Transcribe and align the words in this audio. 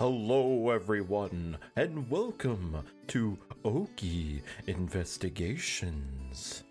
Hello, 0.00 0.70
everyone, 0.70 1.58
and 1.76 2.08
welcome 2.08 2.86
to 3.08 3.36
Okie 3.66 4.40
Investigations. 4.66 6.64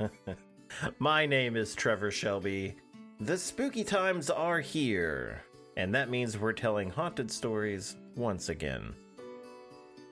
My 0.98 1.24
name 1.24 1.56
is 1.56 1.76
Trevor 1.76 2.10
Shelby. 2.10 2.74
The 3.20 3.38
spooky 3.38 3.84
times 3.84 4.30
are 4.30 4.58
here, 4.58 5.44
and 5.76 5.94
that 5.94 6.10
means 6.10 6.36
we're 6.36 6.52
telling 6.52 6.90
haunted 6.90 7.30
stories 7.30 7.94
once 8.16 8.48
again. 8.48 8.92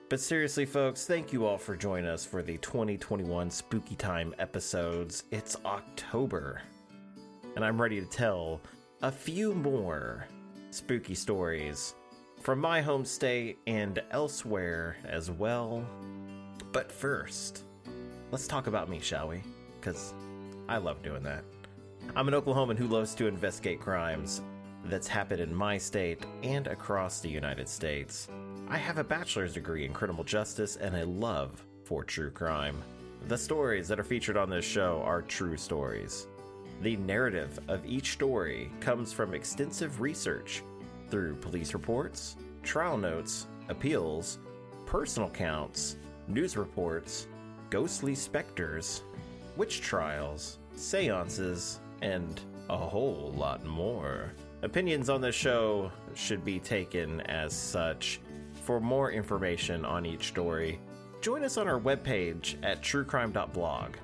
But 0.07 0.21
seriously, 0.21 0.65
folks, 0.65 1.05
thank 1.05 1.33
you 1.33 1.45
all 1.45 1.57
for 1.57 1.75
joining 1.75 2.09
us 2.09 2.25
for 2.25 2.41
the 2.41 2.57
2021 2.59 3.51
Spooky 3.51 3.95
Time 3.97 4.33
episodes. 4.39 5.25
It's 5.31 5.57
October, 5.65 6.61
and 7.57 7.65
I'm 7.65 7.81
ready 7.81 7.99
to 7.99 8.07
tell 8.07 8.61
a 9.01 9.11
few 9.11 9.53
more 9.55 10.25
spooky 10.69 11.15
stories 11.15 11.95
from 12.41 12.59
my 12.59 12.81
home 12.81 13.05
state 13.05 13.59
and 13.67 14.01
elsewhere 14.09 14.97
as 15.05 15.29
well. 15.29 15.85
But 16.71 16.91
first, 16.91 17.65
let's 18.31 18.47
talk 18.47 18.65
about 18.65 18.89
me, 18.89 18.99
shall 18.99 19.27
we? 19.27 19.41
Because 19.79 20.15
I 20.67 20.77
love 20.77 21.03
doing 21.03 21.21
that. 21.23 21.43
I'm 22.15 22.27
an 22.27 22.33
Oklahoman 22.33 22.77
who 22.77 22.87
loves 22.87 23.13
to 23.15 23.27
investigate 23.27 23.79
crimes 23.79 24.41
that's 24.85 25.07
happened 25.07 25.39
in 25.39 25.53
my 25.53 25.77
state 25.77 26.25
and 26.41 26.65
across 26.65 27.19
the 27.19 27.29
United 27.29 27.69
States. 27.69 28.27
I 28.67 28.77
have 28.77 28.97
a 28.97 29.03
bachelor's 29.03 29.53
degree 29.53 29.85
in 29.85 29.93
criminal 29.93 30.23
justice 30.23 30.77
and 30.77 30.95
a 30.95 31.05
love 31.05 31.63
for 31.83 32.03
true 32.03 32.31
crime. 32.31 32.81
The 33.27 33.37
stories 33.37 33.87
that 33.87 33.99
are 33.99 34.03
featured 34.03 34.37
on 34.37 34.49
this 34.49 34.65
show 34.65 35.03
are 35.05 35.21
true 35.21 35.57
stories. 35.57 36.25
The 36.81 36.95
narrative 36.97 37.59
of 37.67 37.85
each 37.85 38.13
story 38.13 38.71
comes 38.79 39.13
from 39.13 39.35
extensive 39.35 40.01
research 40.01 40.63
through 41.11 41.35
police 41.35 41.73
reports, 41.73 42.37
trial 42.63 42.97
notes, 42.97 43.47
appeals, 43.69 44.39
personal 44.85 45.29
counts, 45.29 45.97
news 46.27 46.57
reports, 46.57 47.27
ghostly 47.69 48.15
specters, 48.15 49.03
witch 49.57 49.81
trials, 49.81 50.57
seances, 50.75 51.79
and 52.01 52.41
a 52.69 52.77
whole 52.77 53.33
lot 53.35 53.63
more. 53.65 54.31
Opinions 54.61 55.09
on 55.09 55.21
this 55.21 55.35
show 55.35 55.91
should 56.13 56.45
be 56.45 56.59
taken 56.59 57.21
as 57.21 57.53
such. 57.53 58.21
For 58.63 58.79
more 58.79 59.11
information 59.11 59.85
on 59.85 60.05
each 60.05 60.27
story, 60.27 60.79
join 61.19 61.43
us 61.43 61.57
on 61.57 61.67
our 61.67 61.79
webpage 61.79 62.55
at 62.63 62.81
truecrime.blog, 62.81 63.95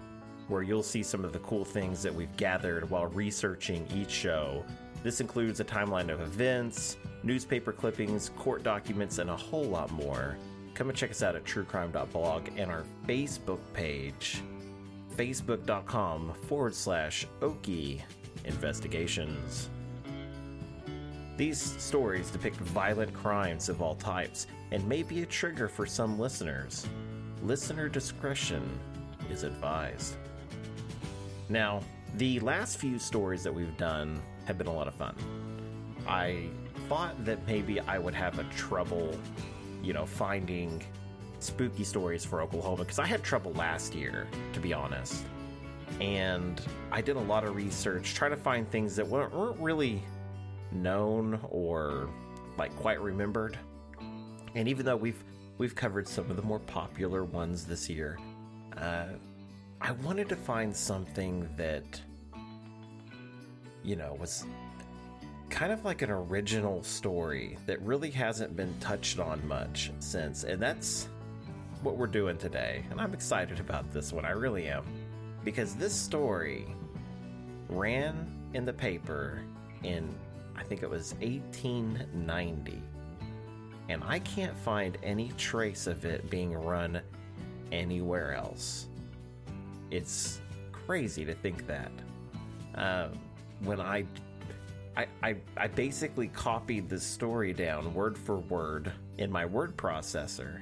where 0.48 0.64
you'll 0.64 0.84
see 0.84 1.04
some 1.04 1.24
of 1.24 1.32
the 1.32 1.40
cool 1.40 1.64
things 1.64 2.02
that 2.02 2.14
we've 2.14 2.36
gathered 2.38 2.90
while 2.90 3.06
researching 3.08 3.88
each 3.96 4.10
show. 4.10 4.66
This 5.08 5.22
includes 5.22 5.62
a 5.62 5.64
timeline 5.64 6.12
of 6.12 6.20
events, 6.20 6.98
newspaper 7.24 7.72
clippings, 7.72 8.28
court 8.36 8.62
documents, 8.62 9.20
and 9.20 9.30
a 9.30 9.38
whole 9.38 9.64
lot 9.64 9.90
more. 9.90 10.38
Come 10.74 10.90
and 10.90 10.98
check 10.98 11.12
us 11.12 11.24
out 11.24 11.34
at 11.34 11.46
truecrime.blog 11.46 12.50
and 12.58 12.70
our 12.70 12.84
Facebook 13.08 13.62
page, 13.72 14.42
facebook.com 15.16 16.34
forward 16.50 16.76
slash 16.76 17.26
Okie 17.40 18.02
Investigations. 18.44 19.70
These 21.38 21.62
stories 21.62 22.30
depict 22.30 22.58
violent 22.58 23.14
crimes 23.14 23.70
of 23.70 23.82
all 23.82 23.96
types 23.96 24.48
and 24.72 24.86
may 24.90 25.04
be 25.04 25.22
a 25.22 25.26
trigger 25.26 25.70
for 25.70 25.86
some 25.86 26.20
listeners. 26.20 26.86
Listener 27.44 27.88
discretion 27.88 28.78
is 29.32 29.44
advised. 29.44 30.18
Now, 31.48 31.80
the 32.16 32.42
last 32.42 32.78
few 32.78 33.00
stories 33.00 33.42
that 33.44 33.56
we've 33.56 33.78
done 33.78 34.22
have 34.48 34.58
been 34.58 34.68
a 34.68 34.74
lot 34.74 34.88
of 34.88 34.96
fun. 34.96 35.14
I 36.08 36.48
thought 36.88 37.26
that 37.26 37.46
maybe 37.46 37.82
I 37.82 38.00
would 38.00 38.16
have 38.16 38.40
a 38.40 38.46
trouble, 38.46 39.14
you 39.84 39.92
know, 39.92 40.06
finding 40.06 40.82
spooky 41.40 41.84
stories 41.84 42.24
for 42.24 42.42
Oklahoma 42.42 42.78
because 42.78 42.98
I 42.98 43.06
had 43.06 43.24
trouble 43.24 43.52
last 43.54 43.94
year, 43.94 44.26
to 44.54 44.60
be 44.62 44.74
honest. 44.74 45.26
And 46.00 46.62
I 46.92 47.02
did 47.02 47.18
a 47.18 47.22
lot 47.22 47.44
of 47.44 47.56
research 47.56 48.14
trying 48.14 48.32
to 48.32 48.38
find 48.38 48.68
things 48.70 48.96
that 48.96 49.06
weren't 49.06 49.34
weren't 49.34 49.60
really 49.60 50.02
known 50.72 51.40
or 51.50 52.10
like 52.58 52.74
quite 52.78 53.02
remembered. 53.02 53.60
And 54.56 54.70
even 54.70 54.86
though 54.86 54.96
we've 54.96 55.22
we've 55.58 55.76
covered 55.76 56.08
some 56.08 56.30
of 56.30 56.38
the 56.38 56.42
more 56.42 56.60
popular 56.60 57.26
ones 57.26 57.66
this 57.66 57.90
year, 57.90 58.18
uh, 58.78 59.08
I 59.82 59.92
wanted 59.92 60.30
to 60.30 60.38
find 60.38 60.74
something 60.76 61.50
that 61.58 62.02
you 63.88 63.96
know 63.96 64.16
was 64.20 64.46
kind 65.50 65.72
of 65.72 65.86
like 65.86 66.02
an 66.02 66.12
original 66.12 66.84
story 66.84 67.58
that 67.66 67.82
really 67.82 68.12
hasn't 68.12 68.56
been 68.56 68.78
touched 68.80 69.18
on 69.18 69.46
much 69.48 69.92
since, 70.00 70.44
and 70.44 70.62
that's 70.62 71.08
what 71.82 71.96
we're 71.96 72.06
doing 72.06 72.38
today. 72.38 72.84
And 72.92 73.00
I'm 73.00 73.14
excited 73.14 73.60
about 73.62 73.92
this 73.94 74.12
one. 74.12 74.26
I 74.26 74.32
really 74.32 74.68
am 74.68 74.84
because 75.46 75.74
this 75.76 75.94
story 75.94 76.68
ran 77.70 78.28
in 78.54 78.66
the 78.66 78.74
paper 78.74 79.42
in 79.84 80.14
I 80.58 80.64
think 80.64 80.84
it 80.84 80.90
was 80.90 81.14
1890. 81.22 82.82
And 83.90 84.04
I 84.04 84.20
can't 84.20 84.58
find 84.58 84.98
any 85.02 85.32
trace 85.38 85.88
of 85.88 86.04
it 86.04 86.30
being 86.30 86.54
run 86.54 87.00
anywhere 87.72 88.34
else. 88.34 88.88
It's 89.92 90.42
crazy 90.74 91.24
to 91.24 91.34
think 91.36 91.68
that. 91.68 91.92
Uh, 92.76 93.10
when 93.62 93.80
I, 93.80 94.06
I, 94.96 95.08
I, 95.24 95.36
I 95.56 95.68
basically 95.68 96.28
copied 96.28 96.90
the 96.90 97.00
story 97.00 97.54
down 97.54 97.94
word 97.94 98.18
for 98.18 98.38
word 98.38 98.92
in 99.18 99.32
my 99.32 99.46
word 99.46 99.78
processor, 99.78 100.62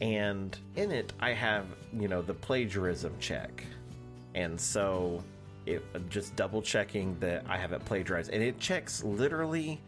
and 0.00 0.56
in 0.76 0.90
it 0.90 1.12
I 1.20 1.32
have 1.32 1.66
you 1.92 2.08
know 2.08 2.22
the 2.22 2.34
plagiarism 2.34 3.14
check, 3.18 3.64
and 4.34 4.60
so 4.60 5.22
it 5.66 5.82
just 6.10 6.36
double 6.36 6.60
checking 6.60 7.18
that 7.20 7.44
I 7.48 7.56
haven't 7.56 7.84
plagiarized, 7.84 8.30
and 8.30 8.42
it 8.42 8.58
checks 8.58 9.02
literally 9.02 9.80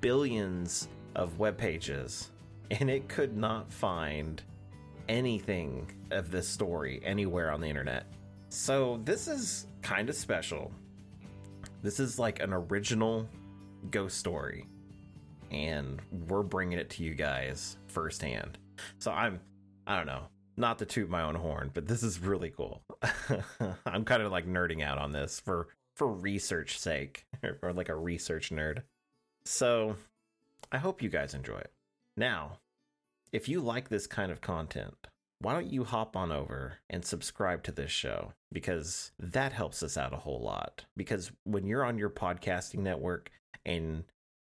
billions 0.00 0.88
of 1.14 1.38
web 1.38 1.56
pages, 1.56 2.30
and 2.70 2.88
it 2.88 3.08
could 3.08 3.36
not 3.36 3.72
find 3.72 4.42
anything 5.08 5.90
of 6.10 6.30
this 6.30 6.48
story 6.48 7.00
anywhere 7.04 7.50
on 7.50 7.60
the 7.60 7.68
internet. 7.68 8.06
So 8.48 9.00
this 9.04 9.28
is 9.28 9.66
kind 9.82 10.08
of 10.08 10.14
special. 10.14 10.72
This 11.86 12.00
is 12.00 12.18
like 12.18 12.40
an 12.40 12.52
original 12.52 13.28
ghost 13.92 14.18
story, 14.18 14.66
and 15.52 16.02
we're 16.26 16.42
bringing 16.42 16.80
it 16.80 16.90
to 16.90 17.04
you 17.04 17.14
guys 17.14 17.76
firsthand. 17.86 18.58
So 18.98 19.12
I'm, 19.12 19.38
I 19.86 19.96
don't 19.96 20.06
know, 20.06 20.24
not 20.56 20.80
to 20.80 20.84
toot 20.84 21.08
my 21.08 21.22
own 21.22 21.36
horn, 21.36 21.70
but 21.72 21.86
this 21.86 22.02
is 22.02 22.18
really 22.18 22.50
cool. 22.50 22.82
I'm 23.86 24.04
kind 24.04 24.20
of 24.20 24.32
like 24.32 24.48
nerding 24.48 24.82
out 24.82 24.98
on 24.98 25.12
this 25.12 25.38
for 25.38 25.68
for 25.94 26.08
research 26.08 26.80
sake, 26.80 27.24
or 27.62 27.72
like 27.72 27.88
a 27.88 27.94
research 27.94 28.50
nerd. 28.50 28.82
So 29.44 29.94
I 30.72 30.78
hope 30.78 31.02
you 31.02 31.08
guys 31.08 31.34
enjoy 31.34 31.58
it. 31.58 31.70
Now, 32.16 32.58
if 33.30 33.48
you 33.48 33.60
like 33.60 33.90
this 33.90 34.08
kind 34.08 34.32
of 34.32 34.40
content, 34.40 34.96
why 35.38 35.52
don't 35.52 35.70
you 35.70 35.84
hop 35.84 36.16
on 36.16 36.32
over 36.32 36.78
and 36.88 37.04
subscribe 37.04 37.62
to 37.64 37.72
this 37.72 37.90
show? 37.90 38.32
Because 38.50 39.12
that 39.18 39.52
helps 39.52 39.82
us 39.82 39.96
out 39.96 40.14
a 40.14 40.18
whole 40.18 40.40
lot. 40.40 40.84
Because 40.96 41.30
when 41.44 41.66
you're 41.66 41.84
on 41.84 41.98
your 41.98 42.10
podcasting 42.10 42.78
network 42.78 43.30
and 43.64 44.04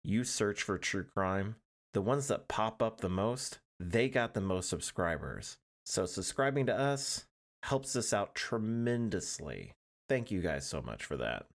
you 0.04 0.22
search 0.22 0.62
for 0.62 0.78
true 0.78 1.04
crime, 1.04 1.56
the 1.92 2.02
ones 2.02 2.28
that 2.28 2.48
pop 2.48 2.82
up 2.82 3.00
the 3.00 3.08
most, 3.08 3.58
they 3.80 4.08
got 4.08 4.34
the 4.34 4.40
most 4.40 4.68
subscribers. 4.68 5.58
So 5.84 6.06
subscribing 6.06 6.66
to 6.66 6.78
us 6.78 7.26
helps 7.64 7.96
us 7.96 8.12
out 8.12 8.34
tremendously. 8.34 9.72
Thank 10.08 10.30
you 10.30 10.40
guys 10.40 10.66
so 10.66 10.80
much 10.80 11.04
for 11.04 11.16
that. 11.16 11.46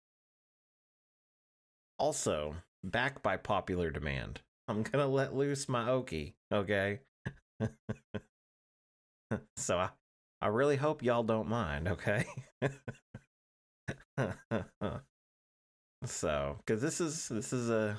Also, 1.98 2.56
back 2.82 3.22
by 3.22 3.36
popular 3.36 3.90
demand, 3.90 4.40
I'm 4.66 4.82
going 4.82 5.04
to 5.04 5.06
let 5.06 5.36
loose 5.36 5.68
my 5.68 5.88
Okie, 5.88 6.34
okay? 6.52 7.00
so 9.56 9.78
I, 9.78 9.90
I 10.40 10.48
really 10.48 10.76
hope 10.76 11.02
y'all 11.02 11.22
don't 11.22 11.48
mind, 11.48 11.88
okay? 11.88 12.26
so, 16.04 16.58
cuz 16.66 16.80
this 16.80 17.00
is 17.00 17.28
this 17.28 17.52
is 17.52 17.70
a 17.70 17.98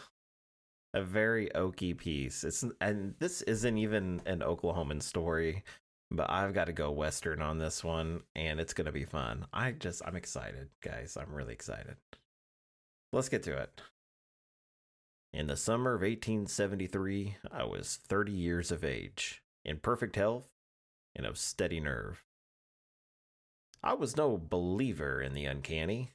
a 0.93 1.01
very 1.01 1.49
Okie 1.55 1.97
piece. 1.97 2.43
It's 2.43 2.65
and 2.79 3.15
this 3.19 3.41
isn't 3.43 3.77
even 3.77 4.21
an 4.25 4.39
Oklahoman 4.39 5.01
story, 5.01 5.63
but 6.09 6.29
I've 6.29 6.53
got 6.53 6.65
to 6.65 6.73
go 6.73 6.91
western 6.91 7.41
on 7.41 7.57
this 7.57 7.83
one, 7.83 8.21
and 8.35 8.59
it's 8.59 8.73
gonna 8.73 8.91
be 8.91 9.05
fun. 9.05 9.45
I 9.53 9.71
just 9.71 10.01
I'm 10.05 10.15
excited, 10.15 10.69
guys. 10.81 11.17
I'm 11.17 11.33
really 11.33 11.53
excited. 11.53 11.95
Let's 13.13 13.29
get 13.29 13.43
to 13.43 13.57
it. 13.57 13.81
In 15.33 15.47
the 15.47 15.55
summer 15.55 15.93
of 15.93 16.01
1873, 16.01 17.37
I 17.51 17.63
was 17.63 17.99
30 18.05 18.33
years 18.33 18.69
of 18.69 18.83
age, 18.83 19.41
in 19.63 19.79
perfect 19.79 20.17
health, 20.17 20.49
and 21.15 21.25
of 21.25 21.37
steady 21.37 21.79
nerve. 21.79 22.23
I 23.83 23.93
was 23.93 24.15
no 24.15 24.37
believer 24.37 25.21
in 25.21 25.33
the 25.33 25.45
uncanny, 25.45 26.11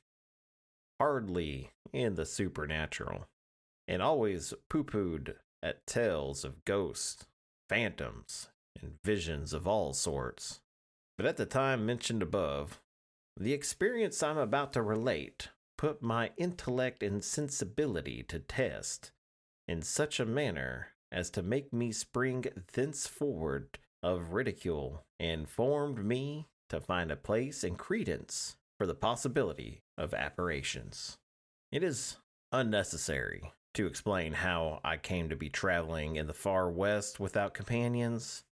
hardly 1.00 1.70
in 1.93 2.14
the 2.14 2.26
supernatural, 2.26 3.26
and 3.88 4.00
always 4.00 4.54
pooh 4.69 4.84
poohed 4.84 5.34
at 5.62 5.87
tales 5.87 6.44
of 6.44 6.64
ghosts, 6.64 7.26
phantoms, 7.69 8.48
and 8.81 8.98
visions 9.04 9.52
of 9.52 9.66
all 9.66 9.93
sorts. 9.93 10.60
But 11.16 11.26
at 11.26 11.37
the 11.37 11.46
time 11.46 11.87
mentioned 11.87 12.22
above, 12.22 12.81
the 13.38 13.52
experience 13.52 14.22
I'm 14.22 14.38
about 14.38 14.72
to 14.75 14.82
relate 14.82 15.48
put 15.76 16.02
my 16.02 16.31
intellect 16.37 17.02
and 17.02 17.22
sensibility 17.22 18.22
to 18.22 18.38
test 18.38 19.10
in 19.69 19.82
such 19.82 20.19
a 20.19 20.26
manner 20.26 20.88
as 21.12 21.31
to 21.31 21.43
make 21.43 21.72
me 21.72 21.93
spring 21.93 22.44
thenceforward 22.72 23.78
of 24.06 24.32
ridicule 24.32 25.05
and 25.19 25.49
formed 25.49 26.05
me 26.05 26.47
to 26.69 26.81
find 26.81 27.11
a 27.11 27.17
place 27.17 27.64
and 27.64 27.76
credence 27.76 28.55
for 28.79 28.87
the 28.87 28.94
possibility 28.94 29.82
of 29.99 30.14
apparitions. 30.14 31.19
It 31.73 31.82
is 31.82 32.19
unnecessary 32.53 33.50
to 33.75 33.87
explain 33.87 34.35
how 34.35 34.79
I 34.85 34.97
came 34.97 35.29
to 35.29 35.35
be 35.35 35.50
traveling 35.50 36.14
in 36.14 36.29
the 36.29 36.32
far 36.32 36.70
west 36.70 37.19
without 37.19 37.53
companions, 37.53 38.44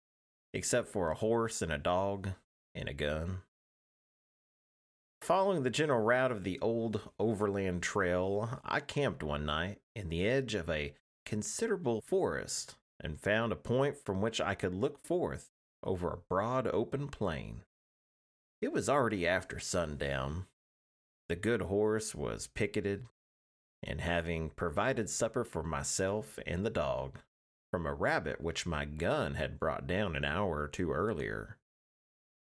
except 0.53 0.89
for 0.89 1.11
a 1.11 1.15
horse 1.15 1.63
and 1.63 1.71
a 1.71 1.79
dog 1.79 2.31
and 2.75 2.89
a 2.89 2.93
gun. 2.93 3.43
Following 5.23 5.63
the 5.63 5.71
general 5.71 6.01
route 6.01 6.33
of 6.33 6.43
the 6.43 6.59
old 6.59 7.01
overland 7.21 7.81
trail, 7.81 8.61
I 8.65 8.81
camped 8.81 9.23
one 9.23 9.47
night 9.47 9.79
in 9.95 10.09
the 10.09 10.27
edge 10.27 10.57
of 10.57 10.69
a 10.69 10.95
considerable 11.25 12.01
forest 12.01 12.75
and 13.05 13.21
found 13.21 13.53
a 13.53 13.57
point 13.57 13.97
from 13.97 14.21
which 14.21 14.41
I 14.41 14.55
could 14.55 14.75
look 14.75 15.05
forth 15.05 15.51
over 15.83 16.09
a 16.09 16.23
broad 16.29 16.67
open 16.67 17.09
plain. 17.09 17.63
It 18.63 18.73
was 18.73 18.89
already 18.89 19.27
after 19.27 19.61
sundown. 19.61 20.47
The 21.29 21.37
good 21.37 21.63
horse 21.63 22.15
was 22.15 22.47
picketed, 22.47 23.07
and 23.83 24.01
having 24.01 24.51
provided 24.51 25.11
supper 25.11 25.45
for 25.45 25.63
myself 25.63 26.39
and 26.47 26.65
the 26.65 26.71
dog 26.71 27.19
from 27.71 27.87
a 27.87 27.95
rabbit 27.95 28.41
which 28.41 28.67
my 28.67 28.85
gun 28.85 29.35
had 29.35 29.61
brought 29.61 29.87
down 29.87 30.17
an 30.17 30.25
hour 30.25 30.63
or 30.63 30.69
two 30.69 30.93
earlier, 30.93 31.59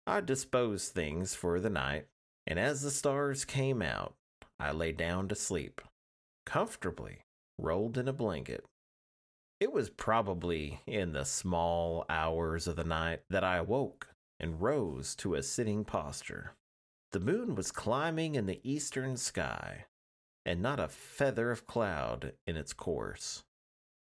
I 0.07 0.21
disposed 0.21 0.93
things 0.93 1.35
for 1.35 1.61
the 1.61 1.71
night, 1.71 2.07
and 2.47 2.59
as 2.59 2.83
the 2.83 2.91
stars 2.91 3.45
came 3.45 3.83
out, 3.83 4.15
I 4.59 4.73
lay 4.73 4.93
down 4.93 5.29
to 5.29 5.35
sleep, 5.35 5.81
comfortably 6.45 7.19
rolled 7.59 7.97
in 7.97 8.09
a 8.09 8.13
blanket. 8.13 8.65
It 9.61 9.73
was 9.73 9.91
probably 9.91 10.81
in 10.87 11.13
the 11.13 11.27
small 11.27 12.07
hours 12.09 12.67
of 12.67 12.77
the 12.77 12.85
night 12.85 13.21
that 13.29 13.45
I 13.45 13.59
awoke 13.59 14.09
and 14.41 14.59
rose 14.59 15.15
to 15.17 15.35
a 15.35 15.43
sitting 15.43 15.85
posture. 15.85 16.55
The 17.13 17.21
moon 17.21 17.55
was 17.55 17.71
climbing 17.71 18.37
in 18.37 18.47
the 18.47 18.61
eastern 18.65 19.19
sky, 19.19 19.85
and 20.47 20.63
not 20.63 20.81
a 20.81 20.89
feather 20.89 21.51
of 21.51 21.67
cloud 21.67 22.33
in 22.47 22.57
its 22.57 22.73
course. 22.73 23.45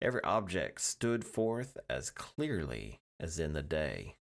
Every 0.02 0.22
object 0.24 0.82
stood 0.82 1.24
forth 1.24 1.78
as 1.90 2.12
clearly 2.12 3.00
as 3.18 3.40
in 3.40 3.54
the 3.54 3.64
day. 3.64 4.18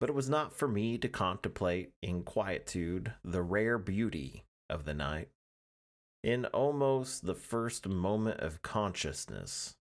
But 0.00 0.08
it 0.08 0.14
was 0.14 0.30
not 0.30 0.56
for 0.56 0.66
me 0.66 0.96
to 0.96 1.08
contemplate 1.08 1.92
in 2.02 2.22
quietude 2.22 3.12
the 3.22 3.42
rare 3.42 3.76
beauty 3.76 4.44
of 4.70 4.86
the 4.86 4.94
night. 4.94 5.28
In 6.24 6.46
almost 6.46 7.26
the 7.26 7.34
first 7.34 7.86
moment 7.86 8.40
of 8.40 8.62
consciousness, 8.62 9.76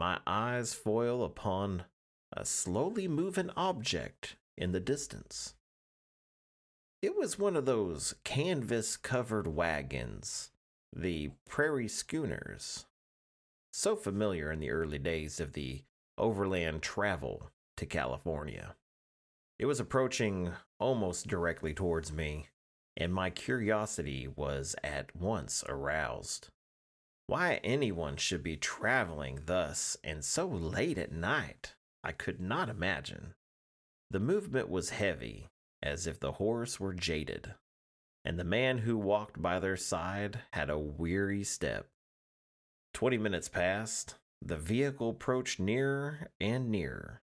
my 0.00 0.18
eyes 0.26 0.72
foil 0.72 1.22
upon 1.22 1.84
a 2.32 2.42
slowly 2.42 3.06
moving 3.06 3.50
object 3.50 4.36
in 4.56 4.72
the 4.72 4.80
distance. 4.80 5.52
It 7.02 7.14
was 7.14 7.38
one 7.38 7.54
of 7.54 7.66
those 7.66 8.14
canvas 8.24 8.96
covered 8.96 9.46
wagons, 9.46 10.52
the 10.90 11.32
prairie 11.46 11.86
schooners, 11.86 12.86
so 13.74 13.94
familiar 13.94 14.50
in 14.50 14.58
the 14.58 14.70
early 14.70 14.98
days 14.98 15.38
of 15.38 15.52
the 15.52 15.82
overland 16.16 16.80
travel 16.80 17.50
to 17.76 17.84
California. 17.84 18.76
It 19.58 19.66
was 19.66 19.80
approaching 19.80 20.52
almost 20.78 21.26
directly 21.26 21.74
towards 21.74 22.10
me, 22.10 22.46
and 22.96 23.12
my 23.12 23.28
curiosity 23.28 24.26
was 24.34 24.74
at 24.82 25.14
once 25.14 25.62
aroused. 25.68 26.48
Why 27.30 27.60
anyone 27.62 28.16
should 28.16 28.42
be 28.42 28.56
traveling 28.56 29.42
thus 29.46 29.96
and 30.02 30.24
so 30.24 30.48
late 30.48 30.98
at 30.98 31.12
night, 31.12 31.76
I 32.02 32.10
could 32.10 32.40
not 32.40 32.68
imagine. 32.68 33.34
The 34.10 34.18
movement 34.18 34.68
was 34.68 34.90
heavy, 34.90 35.46
as 35.80 36.08
if 36.08 36.18
the 36.18 36.32
horse 36.32 36.80
were 36.80 36.92
jaded, 36.92 37.54
and 38.24 38.36
the 38.36 38.42
man 38.42 38.78
who 38.78 38.98
walked 38.98 39.40
by 39.40 39.60
their 39.60 39.76
side 39.76 40.40
had 40.54 40.70
a 40.70 40.76
weary 40.76 41.44
step. 41.44 41.86
Twenty 42.92 43.16
minutes 43.16 43.48
passed, 43.48 44.16
the 44.42 44.56
vehicle 44.56 45.10
approached 45.10 45.60
nearer 45.60 46.32
and 46.40 46.68
nearer. 46.68 47.22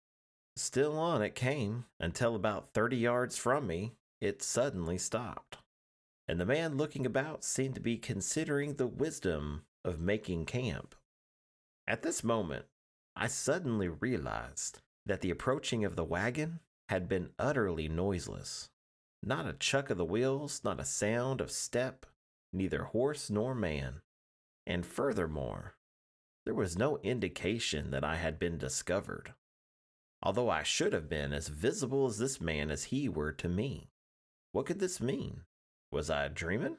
Still 0.57 0.99
on 0.99 1.23
it 1.23 1.37
came 1.37 1.85
until 2.01 2.35
about 2.35 2.75
thirty 2.75 2.97
yards 2.97 3.37
from 3.39 3.69
me, 3.69 3.93
it 4.21 4.43
suddenly 4.43 4.99
stopped, 4.99 5.59
and 6.27 6.41
the 6.41 6.45
man 6.45 6.77
looking 6.77 7.07
about 7.07 7.45
seemed 7.45 7.77
to 7.77 7.81
be 7.81 7.99
considering 7.99 8.75
the 8.75 8.89
wisdom 8.89 9.63
of 9.85 10.01
making 10.01 10.47
camp. 10.47 10.95
At 11.87 12.03
this 12.03 12.23
moment, 12.23 12.67
I 13.17 13.27
suddenly 13.27 13.89
realized 13.89 14.81
that 15.07 15.21
the 15.21 15.31
approaching 15.31 15.85
of 15.85 15.97
the 15.97 16.05
wagon 16.05 16.61
had 16.89 17.09
been 17.09 17.31
utterly 17.39 17.89
noiseless. 17.89 18.69
Not 19.23 19.47
a 19.47 19.53
chuck 19.53 19.91
of 19.91 19.99
the 19.99 20.05
wheels, 20.05 20.63
not 20.65 20.81
a 20.81 20.85
sound 20.85 21.41
of 21.41 21.51
step, 21.51 22.07
neither 22.53 22.85
horse 22.85 23.31
nor 23.31 23.55
man. 23.55 24.03
And 24.67 24.87
furthermore, 24.87 25.75
there 26.45 26.55
was 26.55 26.77
no 26.77 26.99
indication 26.99 27.91
that 27.91 28.05
I 28.05 28.17
had 28.17 28.39
been 28.39 28.59
discovered, 28.59 29.35
although 30.23 30.51
I 30.51 30.63
should 30.63 30.93
have 30.93 31.09
been 31.09 31.33
as 31.33 31.49
visible 31.49 32.07
as 32.07 32.19
this 32.19 32.41
man 32.41 32.71
as 32.71 32.85
he 32.85 33.09
were 33.09 33.33
to 33.33 33.49
me. 33.49 33.91
What 34.53 34.67
could 34.67 34.81
this 34.81 35.01
mean? 35.01 35.43
Was 35.91 36.11
I 36.11 36.29
dreaming? 36.29 36.79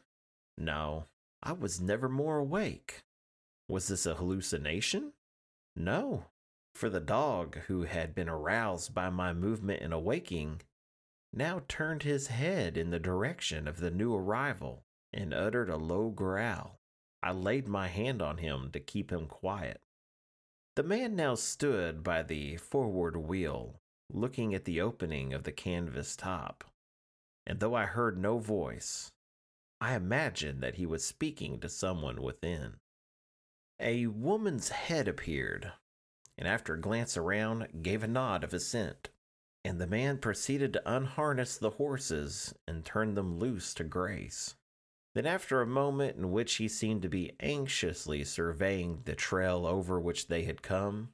No, 0.57 1.05
I 1.43 1.51
was 1.51 1.81
never 1.81 2.07
more 2.07 2.38
awake. 2.38 3.03
Was 3.67 3.89
this 3.89 4.05
a 4.05 4.15
hallucination? 4.15 5.12
No, 5.75 6.27
for 6.73 6.89
the 6.89 7.00
dog, 7.01 7.57
who 7.67 7.83
had 7.83 8.15
been 8.15 8.29
aroused 8.29 8.93
by 8.93 9.09
my 9.09 9.33
movement 9.33 9.81
in 9.81 9.91
awaking, 9.91 10.62
now 11.33 11.63
turned 11.67 12.03
his 12.03 12.27
head 12.27 12.77
in 12.77 12.91
the 12.91 13.00
direction 13.00 13.67
of 13.67 13.77
the 13.77 13.91
new 13.91 14.15
arrival 14.15 14.83
and 15.12 15.33
uttered 15.33 15.69
a 15.69 15.77
low 15.77 16.09
growl. 16.09 16.79
I 17.21 17.31
laid 17.31 17.67
my 17.67 17.88
hand 17.88 18.21
on 18.21 18.38
him 18.38 18.71
to 18.71 18.79
keep 18.79 19.12
him 19.12 19.27
quiet. 19.27 19.81
The 20.75 20.83
man 20.83 21.15
now 21.15 21.35
stood 21.35 22.03
by 22.03 22.23
the 22.23 22.57
forward 22.57 23.17
wheel, 23.17 23.79
looking 24.12 24.55
at 24.55 24.65
the 24.65 24.81
opening 24.81 25.33
of 25.33 25.43
the 25.43 25.51
canvas 25.51 26.15
top, 26.15 26.63
and 27.45 27.59
though 27.59 27.75
I 27.75 27.85
heard 27.85 28.17
no 28.17 28.39
voice, 28.39 29.12
I 29.83 29.95
imagined 29.95 30.63
that 30.63 30.75
he 30.75 30.85
was 30.85 31.03
speaking 31.03 31.59
to 31.59 31.67
someone 31.67 32.21
within. 32.21 32.75
A 33.81 34.07
woman's 34.07 34.69
head 34.69 35.09
appeared, 35.09 35.73
and 36.37 36.47
after 36.47 36.75
a 36.75 36.79
glance 36.79 37.17
around, 37.17 37.83
gave 37.83 38.01
a 38.01 38.07
nod 38.07 38.45
of 38.45 38.53
assent. 38.53 39.09
And 39.65 39.81
the 39.81 39.87
man 39.87 40.19
proceeded 40.19 40.71
to 40.71 40.89
unharness 40.89 41.57
the 41.57 41.71
horses 41.71 42.55
and 42.65 42.85
turn 42.85 43.15
them 43.15 43.37
loose 43.37 43.73
to 43.73 43.83
graze. 43.83 44.55
Then, 45.15 45.25
after 45.25 45.61
a 45.61 45.67
moment 45.67 46.15
in 46.15 46.31
which 46.31 46.53
he 46.55 46.69
seemed 46.69 47.01
to 47.01 47.09
be 47.09 47.33
anxiously 47.41 48.23
surveying 48.23 49.01
the 49.03 49.15
trail 49.15 49.65
over 49.65 49.99
which 49.99 50.27
they 50.27 50.43
had 50.43 50.61
come, 50.61 51.09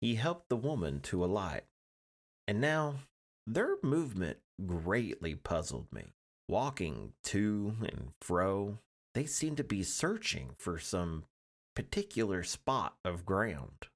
he 0.00 0.14
helped 0.14 0.50
the 0.50 0.56
woman 0.56 1.00
to 1.00 1.24
alight. 1.24 1.64
And 2.46 2.60
now, 2.60 3.00
their 3.44 3.74
movement 3.82 4.38
greatly 4.64 5.34
puzzled 5.34 5.92
me. 5.92 6.12
Walking 6.48 7.12
to 7.24 7.76
and 7.80 8.12
fro, 8.22 8.78
they 9.14 9.26
seemed 9.26 9.58
to 9.58 9.64
be 9.64 9.82
searching 9.82 10.54
for 10.58 10.78
some 10.78 11.24
particular 11.76 12.42
spot 12.42 12.96
of 13.04 13.26
ground. 13.26 13.88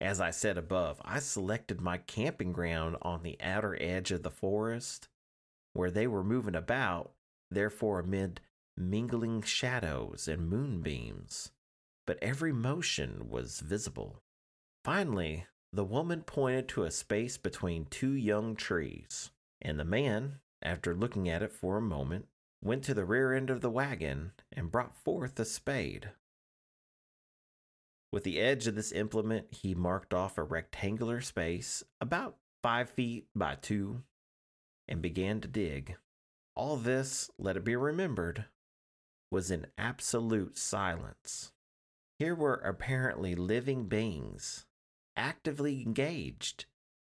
As 0.00 0.20
I 0.20 0.30
said 0.30 0.56
above, 0.56 1.00
I 1.04 1.18
selected 1.18 1.80
my 1.80 1.98
camping 1.98 2.52
ground 2.52 2.96
on 3.02 3.22
the 3.22 3.36
outer 3.40 3.76
edge 3.80 4.12
of 4.12 4.22
the 4.22 4.30
forest, 4.30 5.08
where 5.72 5.90
they 5.90 6.06
were 6.06 6.22
moving 6.22 6.54
about, 6.54 7.12
therefore 7.50 8.00
amid 8.00 8.40
mingling 8.76 9.42
shadows 9.42 10.28
and 10.28 10.48
moonbeams. 10.48 11.50
but 12.06 12.18
every 12.22 12.52
motion 12.52 13.28
was 13.28 13.60
visible. 13.60 14.22
Finally, 14.84 15.46
the 15.72 15.84
woman 15.84 16.22
pointed 16.22 16.68
to 16.68 16.84
a 16.84 16.90
space 16.90 17.36
between 17.36 17.84
two 17.86 18.12
young 18.12 18.54
trees, 18.54 19.30
and 19.60 19.78
the 19.78 19.84
man, 19.84 20.38
after 20.66 20.94
looking 20.94 21.28
at 21.28 21.42
it 21.42 21.52
for 21.52 21.76
a 21.78 21.82
moment, 21.82 22.26
went 22.62 22.82
to 22.84 22.94
the 22.94 23.04
rear 23.04 23.32
end 23.32 23.48
of 23.48 23.60
the 23.60 23.70
wagon 23.70 24.32
and 24.52 24.72
brought 24.72 24.96
forth 24.96 25.38
a 25.38 25.44
spade. 25.44 26.10
With 28.12 28.24
the 28.24 28.40
edge 28.40 28.66
of 28.66 28.74
this 28.74 28.92
implement, 28.92 29.46
he 29.52 29.74
marked 29.74 30.12
off 30.12 30.36
a 30.36 30.42
rectangular 30.42 31.20
space 31.20 31.84
about 32.00 32.36
five 32.62 32.90
feet 32.90 33.26
by 33.34 33.54
two 33.54 34.02
and 34.88 35.00
began 35.00 35.40
to 35.40 35.48
dig. 35.48 35.96
All 36.56 36.76
this, 36.76 37.30
let 37.38 37.56
it 37.56 37.64
be 37.64 37.76
remembered, 37.76 38.46
was 39.30 39.50
in 39.50 39.66
absolute 39.76 40.58
silence. 40.58 41.52
Here 42.18 42.34
were 42.34 42.54
apparently 42.54 43.34
living 43.34 43.86
beings, 43.86 44.64
actively 45.16 45.82
engaged, 45.82 46.64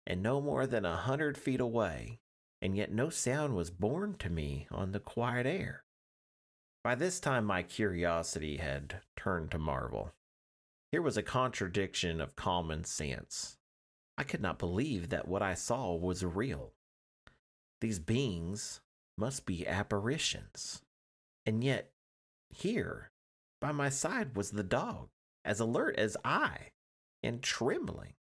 and 0.06 0.22
no 0.22 0.40
more 0.40 0.66
than 0.66 0.84
a 0.84 0.96
hundred 0.96 1.38
feet 1.38 1.60
away, 1.60 2.18
and 2.60 2.76
yet 2.76 2.92
no 2.92 3.10
sound 3.10 3.54
was 3.54 3.70
borne 3.70 4.14
to 4.14 4.30
me 4.30 4.66
on 4.70 4.92
the 4.92 5.00
quiet 5.00 5.46
air. 5.46 5.84
By 6.82 6.94
this 6.94 7.20
time, 7.20 7.44
my 7.44 7.62
curiosity 7.62 8.58
had 8.58 9.00
turned 9.16 9.50
to 9.50 9.58
marvel. 9.58 10.12
Here 10.92 11.02
was 11.02 11.16
a 11.16 11.22
contradiction 11.22 12.20
of 12.20 12.36
common 12.36 12.84
sense. 12.84 13.58
I 14.16 14.22
could 14.22 14.40
not 14.40 14.58
believe 14.58 15.10
that 15.10 15.28
what 15.28 15.42
I 15.42 15.54
saw 15.54 15.94
was 15.94 16.24
real. 16.24 16.72
These 17.80 17.98
beings 17.98 18.80
must 19.18 19.46
be 19.46 19.66
apparitions. 19.66 20.82
And 21.44 21.62
yet, 21.62 21.90
here, 22.50 23.10
by 23.60 23.72
my 23.72 23.88
side 23.88 24.36
was 24.36 24.52
the 24.52 24.62
dog, 24.62 25.08
as 25.44 25.60
alert 25.60 25.96
as 25.96 26.16
I, 26.24 26.70
and 27.22 27.42
trembling, 27.42 28.14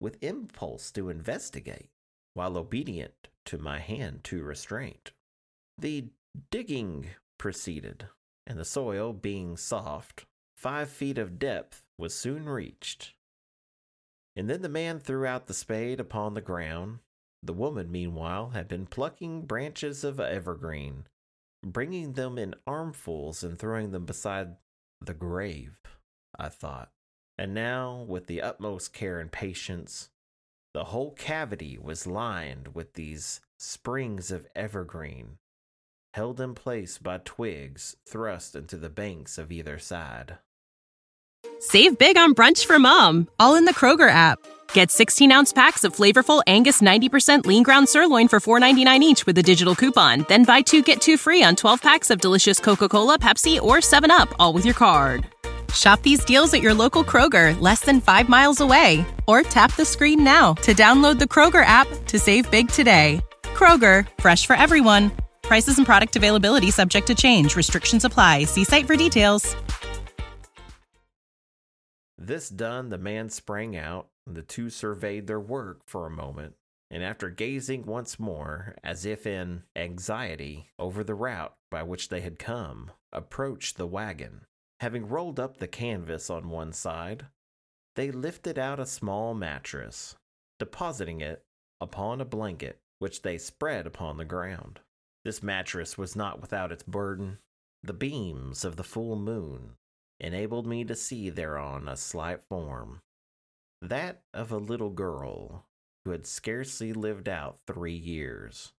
with 0.00 0.22
impulse 0.22 0.90
to 0.92 1.08
investigate, 1.08 1.90
while 2.34 2.56
obedient 2.56 3.28
to 3.46 3.58
my 3.58 3.78
hand 3.78 4.24
to 4.24 4.42
restraint. 4.42 5.12
The 5.78 6.08
digging 6.50 7.10
proceeded, 7.38 8.06
and 8.46 8.58
the 8.58 8.64
soil 8.64 9.12
being 9.12 9.56
soft, 9.56 10.26
five 10.56 10.88
feet 10.88 11.18
of 11.18 11.38
depth 11.38 11.82
was 11.98 12.14
soon 12.14 12.48
reached. 12.48 13.14
And 14.36 14.48
then 14.48 14.62
the 14.62 14.68
man 14.68 14.98
threw 14.98 15.26
out 15.26 15.46
the 15.46 15.54
spade 15.54 16.00
upon 16.00 16.34
the 16.34 16.40
ground. 16.40 17.00
The 17.42 17.52
woman, 17.52 17.90
meanwhile, 17.90 18.50
had 18.50 18.68
been 18.68 18.86
plucking 18.86 19.46
branches 19.46 20.04
of 20.04 20.20
evergreen, 20.20 21.06
bringing 21.64 22.12
them 22.12 22.38
in 22.38 22.54
armfuls 22.66 23.42
and 23.42 23.58
throwing 23.58 23.90
them 23.90 24.06
beside 24.06 24.56
the 25.00 25.14
grave, 25.14 25.78
I 26.38 26.48
thought. 26.48 26.90
And 27.36 27.52
now, 27.54 28.04
with 28.06 28.26
the 28.26 28.40
utmost 28.40 28.92
care 28.92 29.18
and 29.18 29.32
patience, 29.32 30.10
the 30.74 30.84
whole 30.84 31.12
cavity 31.12 31.78
was 31.80 32.06
lined 32.06 32.74
with 32.74 32.94
these 32.94 33.40
springs 33.58 34.30
of 34.30 34.46
evergreen, 34.56 35.38
held 36.14 36.40
in 36.40 36.54
place 36.54 36.98
by 36.98 37.18
twigs 37.18 37.96
thrust 38.08 38.56
into 38.56 38.76
the 38.76 38.88
banks 38.88 39.38
of 39.38 39.52
either 39.52 39.78
side. 39.78 40.38
Save 41.58 41.98
big 41.98 42.16
on 42.16 42.34
brunch 42.34 42.64
for 42.64 42.78
mom, 42.78 43.28
all 43.38 43.54
in 43.54 43.66
the 43.66 43.74
Kroger 43.74 44.10
app. 44.10 44.38
Get 44.72 44.90
16 44.90 45.30
ounce 45.30 45.52
packs 45.52 45.84
of 45.84 45.94
flavorful 45.94 46.42
Angus 46.46 46.80
90% 46.80 47.46
lean 47.46 47.62
ground 47.62 47.88
sirloin 47.88 48.28
for 48.28 48.40
$4.99 48.40 49.00
each 49.00 49.26
with 49.26 49.38
a 49.38 49.42
digital 49.42 49.74
coupon. 49.74 50.24
Then 50.28 50.44
buy 50.44 50.62
two 50.62 50.82
get 50.82 51.00
two 51.00 51.16
free 51.16 51.42
on 51.42 51.54
12 51.54 51.82
packs 51.82 52.10
of 52.10 52.20
delicious 52.20 52.58
Coca 52.58 52.88
Cola, 52.88 53.18
Pepsi, 53.18 53.60
or 53.60 53.76
7UP, 53.76 54.32
all 54.38 54.52
with 54.52 54.64
your 54.64 54.74
card. 54.74 55.26
Shop 55.72 56.02
these 56.02 56.24
deals 56.24 56.52
at 56.54 56.62
your 56.62 56.74
local 56.74 57.04
Kroger, 57.04 57.58
less 57.60 57.80
than 57.80 58.00
five 58.00 58.28
miles 58.28 58.60
away. 58.60 59.06
Or 59.28 59.42
tap 59.42 59.76
the 59.76 59.84
screen 59.84 60.24
now 60.24 60.54
to 60.54 60.74
download 60.74 61.18
the 61.20 61.26
Kroger 61.26 61.64
app 61.64 61.86
to 62.06 62.18
save 62.18 62.50
big 62.50 62.68
today. 62.68 63.20
Kroger, 63.54 64.08
fresh 64.18 64.46
for 64.46 64.56
everyone. 64.56 65.12
Prices 65.42 65.76
and 65.76 65.86
product 65.86 66.16
availability 66.16 66.72
subject 66.72 67.06
to 67.06 67.14
change. 67.14 67.54
Restrictions 67.54 68.04
apply. 68.04 68.44
See 68.44 68.64
site 68.64 68.86
for 68.86 68.96
details. 68.96 69.54
This 72.24 72.48
done, 72.50 72.90
the 72.90 72.98
man 72.98 73.30
sprang 73.30 73.76
out, 73.76 74.06
the 74.28 74.42
two 74.42 74.70
surveyed 74.70 75.26
their 75.26 75.40
work 75.40 75.80
for 75.86 76.06
a 76.06 76.10
moment, 76.10 76.54
and 76.88 77.02
after 77.02 77.28
gazing 77.30 77.84
once 77.84 78.20
more, 78.20 78.76
as 78.84 79.04
if 79.04 79.26
in 79.26 79.64
anxiety, 79.74 80.68
over 80.78 81.02
the 81.02 81.16
route 81.16 81.54
by 81.68 81.82
which 81.82 82.10
they 82.10 82.20
had 82.20 82.38
come, 82.38 82.92
approached 83.12 83.76
the 83.76 83.88
wagon. 83.88 84.42
Having 84.82 85.10
rolled 85.10 85.38
up 85.38 85.58
the 85.58 85.68
canvas 85.68 86.28
on 86.28 86.48
one 86.48 86.72
side, 86.72 87.26
they 87.94 88.10
lifted 88.10 88.58
out 88.58 88.80
a 88.80 88.84
small 88.84 89.32
mattress, 89.32 90.16
depositing 90.58 91.20
it 91.20 91.44
upon 91.80 92.20
a 92.20 92.24
blanket 92.24 92.80
which 92.98 93.22
they 93.22 93.38
spread 93.38 93.86
upon 93.86 94.16
the 94.16 94.24
ground. 94.24 94.80
This 95.24 95.40
mattress 95.40 95.96
was 95.96 96.16
not 96.16 96.40
without 96.40 96.72
its 96.72 96.82
burden. 96.82 97.38
The 97.84 97.92
beams 97.92 98.64
of 98.64 98.74
the 98.74 98.82
full 98.82 99.14
moon 99.14 99.76
enabled 100.18 100.66
me 100.66 100.82
to 100.86 100.96
see 100.96 101.30
thereon 101.30 101.86
a 101.86 101.96
slight 101.96 102.42
form, 102.42 103.02
that 103.80 104.22
of 104.34 104.50
a 104.50 104.56
little 104.56 104.90
girl 104.90 105.64
who 106.04 106.10
had 106.10 106.26
scarcely 106.26 106.92
lived 106.92 107.28
out 107.28 107.60
three 107.68 107.94
years. 107.94 108.72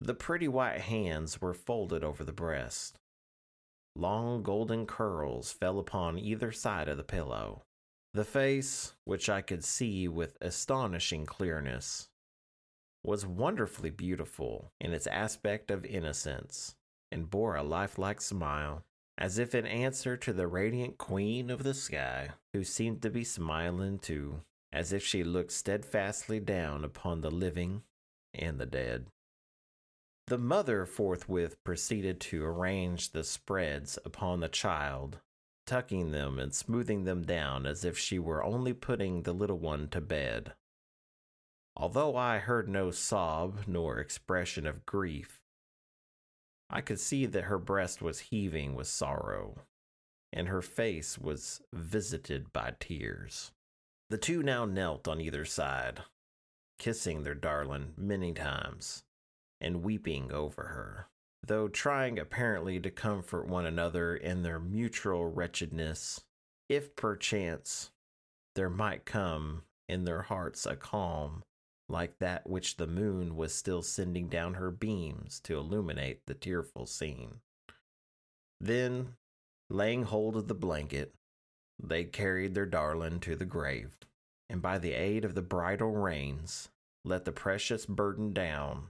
The 0.00 0.14
pretty 0.14 0.48
white 0.48 0.80
hands 0.80 1.42
were 1.42 1.52
folded 1.52 2.02
over 2.02 2.24
the 2.24 2.32
breast. 2.32 2.98
Long 3.96 4.42
golden 4.42 4.86
curls 4.86 5.52
fell 5.52 5.78
upon 5.78 6.18
either 6.18 6.50
side 6.50 6.88
of 6.88 6.96
the 6.96 7.04
pillow. 7.04 7.62
The 8.12 8.24
face, 8.24 8.94
which 9.04 9.28
I 9.28 9.40
could 9.40 9.64
see 9.64 10.08
with 10.08 10.36
astonishing 10.40 11.26
clearness, 11.26 12.08
was 13.02 13.26
wonderfully 13.26 13.90
beautiful 13.90 14.72
in 14.80 14.92
its 14.92 15.06
aspect 15.06 15.70
of 15.70 15.84
innocence 15.84 16.74
and 17.12 17.30
bore 17.30 17.54
a 17.54 17.62
lifelike 17.62 18.20
smile 18.20 18.82
as 19.16 19.38
if 19.38 19.54
in 19.54 19.66
answer 19.66 20.16
to 20.16 20.32
the 20.32 20.46
radiant 20.46 20.98
queen 20.98 21.50
of 21.50 21.62
the 21.62 21.74
sky, 21.74 22.30
who 22.52 22.64
seemed 22.64 23.00
to 23.02 23.10
be 23.10 23.22
smiling 23.22 23.98
too, 23.98 24.40
as 24.72 24.92
if 24.92 25.04
she 25.04 25.22
looked 25.22 25.52
steadfastly 25.52 26.40
down 26.40 26.84
upon 26.84 27.20
the 27.20 27.30
living 27.30 27.82
and 28.32 28.58
the 28.58 28.66
dead. 28.66 29.06
The 30.26 30.38
mother 30.38 30.86
forthwith 30.86 31.62
proceeded 31.64 32.18
to 32.22 32.44
arrange 32.44 33.10
the 33.10 33.24
spreads 33.24 33.98
upon 34.04 34.40
the 34.40 34.48
child, 34.48 35.20
tucking 35.66 36.12
them 36.12 36.38
and 36.38 36.54
smoothing 36.54 37.04
them 37.04 37.24
down 37.24 37.66
as 37.66 37.84
if 37.84 37.98
she 37.98 38.18
were 38.18 38.42
only 38.42 38.72
putting 38.72 39.22
the 39.22 39.34
little 39.34 39.58
one 39.58 39.88
to 39.88 40.00
bed. 40.00 40.54
Although 41.76 42.16
I 42.16 42.38
heard 42.38 42.68
no 42.68 42.90
sob 42.90 43.66
nor 43.66 43.98
expression 43.98 44.66
of 44.66 44.86
grief, 44.86 45.42
I 46.70 46.80
could 46.80 47.00
see 47.00 47.26
that 47.26 47.44
her 47.44 47.58
breast 47.58 48.00
was 48.00 48.20
heaving 48.30 48.74
with 48.74 48.86
sorrow, 48.86 49.62
and 50.32 50.48
her 50.48 50.62
face 50.62 51.18
was 51.18 51.60
visited 51.72 52.52
by 52.52 52.74
tears. 52.80 53.52
The 54.08 54.18
two 54.18 54.42
now 54.42 54.64
knelt 54.64 55.06
on 55.06 55.20
either 55.20 55.44
side, 55.44 56.00
kissing 56.78 57.22
their 57.22 57.34
darling 57.34 57.92
many 57.96 58.32
times, 58.32 59.03
and 59.64 59.82
weeping 59.82 60.30
over 60.30 60.62
her, 60.62 61.08
though 61.42 61.66
trying 61.66 62.18
apparently 62.18 62.78
to 62.78 62.90
comfort 62.90 63.48
one 63.48 63.64
another 63.64 64.14
in 64.14 64.42
their 64.42 64.60
mutual 64.60 65.24
wretchedness, 65.24 66.20
if 66.68 66.94
perchance 66.94 67.90
there 68.54 68.70
might 68.70 69.06
come 69.06 69.62
in 69.88 70.04
their 70.04 70.22
hearts 70.22 70.66
a 70.66 70.76
calm 70.76 71.42
like 71.88 72.18
that 72.18 72.48
which 72.48 72.76
the 72.76 72.86
moon 72.86 73.36
was 73.36 73.54
still 73.54 73.82
sending 73.82 74.28
down 74.28 74.54
her 74.54 74.70
beams 74.70 75.40
to 75.40 75.58
illuminate 75.58 76.20
the 76.26 76.34
tearful 76.34 76.86
scene. 76.86 77.40
Then, 78.60 79.16
laying 79.68 80.04
hold 80.04 80.36
of 80.36 80.48
the 80.48 80.54
blanket, 80.54 81.14
they 81.82 82.04
carried 82.04 82.54
their 82.54 82.66
darling 82.66 83.20
to 83.20 83.34
the 83.34 83.44
grave, 83.44 83.96
and 84.48 84.62
by 84.62 84.78
the 84.78 84.92
aid 84.92 85.24
of 85.24 85.34
the 85.34 85.42
bridle 85.42 85.92
reins, 85.92 86.70
let 87.04 87.24
the 87.24 87.32
precious 87.32 87.84
burden 87.84 88.32
down 88.32 88.88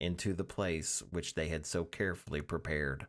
into 0.00 0.32
the 0.32 0.44
place 0.44 1.02
which 1.10 1.34
they 1.34 1.48
had 1.48 1.66
so 1.66 1.84
carefully 1.84 2.40
prepared. 2.40 3.06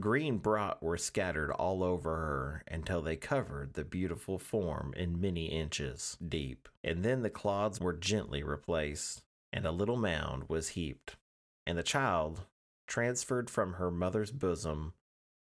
Green 0.00 0.38
brought 0.38 0.82
were 0.82 0.96
scattered 0.96 1.52
all 1.52 1.84
over 1.84 2.10
her 2.10 2.64
until 2.66 3.00
they 3.00 3.16
covered 3.16 3.74
the 3.74 3.84
beautiful 3.84 4.38
form 4.38 4.92
in 4.96 5.20
many 5.20 5.46
inches 5.46 6.16
deep, 6.26 6.68
and 6.82 7.04
then 7.04 7.22
the 7.22 7.30
clods 7.30 7.80
were 7.80 7.92
gently 7.92 8.42
replaced, 8.42 9.22
and 9.52 9.64
a 9.64 9.70
little 9.70 9.96
mound 9.96 10.48
was 10.48 10.70
heaped, 10.70 11.16
and 11.64 11.78
the 11.78 11.82
child, 11.84 12.44
transferred 12.88 13.48
from 13.48 13.74
her 13.74 13.90
mother's 13.90 14.32
bosom, 14.32 14.94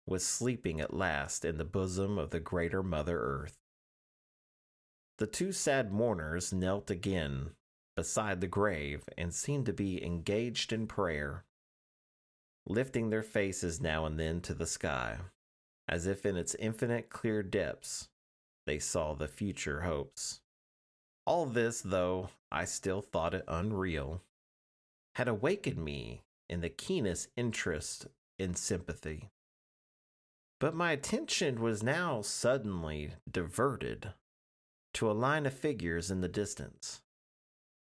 was 0.06 0.24
sleeping 0.24 0.80
at 0.80 0.94
last 0.94 1.44
in 1.44 1.58
the 1.58 1.66
bosom 1.66 2.20
of 2.20 2.30
the 2.30 2.40
greater 2.40 2.84
Mother 2.84 3.20
Earth. 3.20 3.58
The 5.18 5.28
two 5.28 5.52
sad 5.52 5.92
mourners 5.92 6.54
knelt 6.54 6.92
again 6.92 7.52
beside 7.96 8.42
the 8.42 8.48
grave 8.48 9.04
and 9.18 9.34
seemed 9.34 9.66
to 9.66 9.74
be 9.74 10.04
engaged 10.04 10.74
in 10.74 10.88
prayer 10.88 11.44
lifting 12.68 13.10
their 13.10 13.24
faces 13.24 13.80
now 13.80 14.06
and 14.06 14.20
then 14.20 14.42
to 14.42 14.54
the 14.54 14.66
sky. 14.66 15.18
as 15.88 16.08
if 16.08 16.26
in 16.26 16.36
its 16.36 16.56
infinite 16.56 17.10
clear 17.10 17.44
depths 17.44 18.10
they 18.66 18.80
saw 18.80 19.14
the 19.14 19.28
future 19.28 19.82
hopes. 19.82 20.42
All 21.26 21.46
this, 21.46 21.82
though 21.82 22.30
I 22.52 22.66
still 22.66 23.02
thought 23.02 23.34
it 23.34 23.44
unreal, 23.48 24.22
had 25.16 25.28
awakened 25.28 25.78
me 25.84 26.22
in 26.50 26.62
the 26.62 26.70
keenest 26.70 27.30
interest 27.36 28.08
and 28.40 28.58
sympathy. 28.58 29.30
But 30.60 30.76
my 30.76 30.92
attention 30.92 31.62
was 31.62 31.84
now 31.84 32.22
suddenly 32.22 33.14
diverted 33.30 34.14
to 34.96 35.10
a 35.10 35.14
line 35.14 35.46
of 35.46 35.54
figures 35.54 36.10
in 36.10 36.22
the 36.22 36.28
distance, 36.28 37.02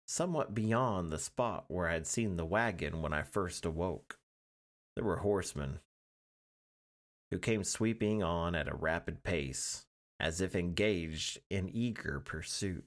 somewhat 0.07 0.55
beyond 0.55 1.11
the 1.11 1.19
spot 1.19 1.65
where 1.67 1.89
I 1.89 1.93
had 1.93 2.07
seen 2.07 2.37
the 2.37 2.45
wagon 2.45 3.01
when 3.01 3.13
I 3.13 3.23
first 3.23 3.65
awoke. 3.65 4.17
There 4.95 5.05
were 5.05 5.17
horsemen 5.17 5.79
who 7.29 7.39
came 7.39 7.63
sweeping 7.63 8.23
on 8.23 8.55
at 8.55 8.69
a 8.69 8.75
rapid 8.75 9.21
pace, 9.23 9.85
as 10.19 10.39
if 10.39 10.55
engaged 10.55 11.39
in 11.49 11.69
eager 11.69 12.19
pursuit. 12.19 12.85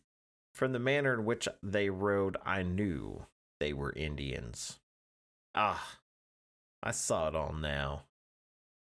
From 0.55 0.73
the 0.73 0.79
manner 0.79 1.15
in 1.15 1.25
which 1.25 1.47
they 1.63 1.91
rode, 1.91 2.37
I 2.45 2.63
knew 2.63 3.27
they 3.61 3.73
were 3.73 3.93
Indians. 3.93 4.81
Ah, 5.55 5.99
I 6.83 6.91
saw 6.91 7.29
it 7.29 7.37
all 7.37 7.53
now, 7.53 8.05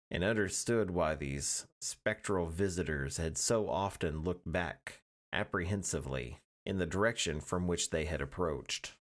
and 0.09 0.23
understood 0.23 0.91
why 0.91 1.15
these 1.15 1.67
spectral 1.81 2.47
visitors 2.47 3.17
had 3.17 3.37
so 3.37 3.69
often 3.69 4.23
looked 4.23 4.49
back 4.49 5.01
apprehensively 5.33 6.39
in 6.69 6.77
the 6.77 6.85
direction 6.85 7.41
from 7.41 7.65
which 7.65 7.89
they 7.89 8.05
had 8.05 8.21
approached. 8.21 8.93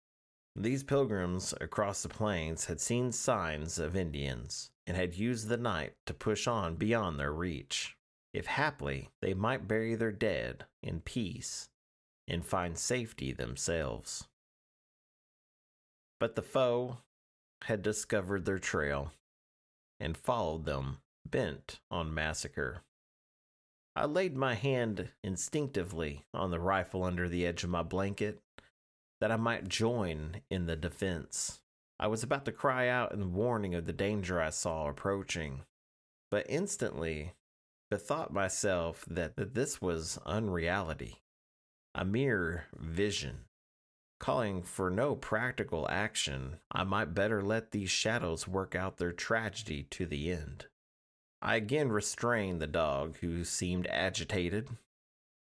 These 0.56 0.86
pilgrims 0.86 1.54
across 1.60 2.02
the 2.02 2.08
plains 2.08 2.66
had 2.66 2.80
seen 2.80 3.12
signs 3.12 3.78
of 3.78 3.94
Indians 3.94 4.72
and 4.88 4.96
had 4.96 5.16
used 5.16 5.50
the 5.50 5.58
night 5.58 5.92
to 6.06 6.14
push 6.14 6.48
on 6.48 6.76
beyond 6.76 7.20
their 7.20 7.34
reach. 7.34 7.98
If 8.34 8.46
haply 8.46 9.10
they 9.22 9.34
might 9.34 9.68
bury 9.68 9.96
their 9.96 10.14
dead 10.14 10.64
in 10.82 11.02
peace 11.02 11.68
and 12.26 12.46
find 12.46 12.78
safety 12.78 13.34
themselves. 13.34 14.30
But 16.22 16.36
the 16.36 16.42
foe 16.42 17.00
had 17.64 17.82
discovered 17.82 18.46
their 18.46 18.60
trail 18.60 19.12
and 20.00 20.16
followed 20.16 20.64
them, 20.64 21.00
bent 21.26 21.82
on 21.92 22.14
massacre. 22.14 22.84
I 23.98 24.06
laid 24.06 24.38
my 24.38 24.54
hand 24.54 25.10
instinctively 25.24 26.24
on 26.32 26.52
the 26.52 26.60
rifle 26.60 27.04
under 27.04 27.28
the 27.28 27.48
edge 27.48 27.64
of 27.64 27.72
my 27.72 27.82
blanket 27.82 28.40
that 29.20 29.32
I 29.32 29.38
might 29.38 29.68
join 29.68 30.42
in 30.52 30.68
the 30.68 30.76
defense. 30.76 31.62
I 32.00 32.06
was 32.06 32.22
about 32.22 32.46
to 32.46 32.52
cry 32.52 32.90
out 32.90 33.12
in 33.12 33.34
warning 33.34 33.74
of 33.74 33.88
the 33.88 33.94
danger 33.94 34.40
I 34.40 34.52
saw 34.52 34.88
approaching, 34.88 35.62
but 36.30 36.46
instantly 36.48 37.34
bethought 37.90 38.32
myself 38.32 39.04
that, 39.10 39.36
that 39.36 39.56
this 39.56 39.82
was 39.82 40.20
unreality, 40.28 41.24
a 41.96 42.06
mere 42.06 42.66
vision. 42.78 43.46
Calling 44.20 44.62
for 44.62 44.92
no 44.92 45.16
practical 45.16 45.88
action, 45.90 46.58
I 46.72 46.84
might 46.84 47.16
better 47.16 47.42
let 47.42 47.72
these 47.72 47.90
shadows 47.90 48.48
work 48.48 48.76
out 48.76 48.98
their 48.98 49.12
tragedy 49.12 49.88
to 49.90 50.06
the 50.06 50.32
end. 50.32 50.68
I 51.42 51.56
again 51.56 51.90
restrained 51.90 52.62
the 52.62 52.68
dog, 52.68 53.18
who 53.18 53.44
seemed 53.44 53.88
agitated, 53.88 54.70